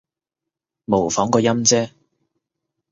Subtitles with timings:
[0.85, 1.91] 模仿個音啫